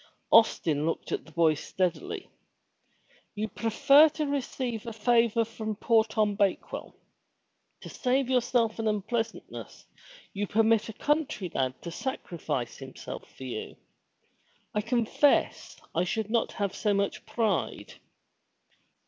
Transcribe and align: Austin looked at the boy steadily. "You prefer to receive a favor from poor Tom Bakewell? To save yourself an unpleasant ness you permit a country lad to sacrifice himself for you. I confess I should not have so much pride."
Austin 0.31 0.83
looked 0.87 1.11
at 1.11 1.25
the 1.25 1.31
boy 1.31 1.53
steadily. 1.53 2.27
"You 3.35 3.47
prefer 3.47 4.09
to 4.09 4.25
receive 4.25 4.87
a 4.87 4.93
favor 4.93 5.45
from 5.45 5.75
poor 5.75 6.03
Tom 6.03 6.33
Bakewell? 6.33 6.95
To 7.81 7.87
save 7.89 8.27
yourself 8.27 8.79
an 8.79 8.87
unpleasant 8.87 9.51
ness 9.51 9.85
you 10.33 10.47
permit 10.47 10.89
a 10.89 10.93
country 10.93 11.51
lad 11.53 11.79
to 11.83 11.91
sacrifice 11.91 12.77
himself 12.77 13.31
for 13.37 13.43
you. 13.43 13.75
I 14.73 14.81
confess 14.81 15.79
I 15.93 16.03
should 16.03 16.31
not 16.31 16.53
have 16.53 16.75
so 16.75 16.95
much 16.95 17.23
pride." 17.27 17.93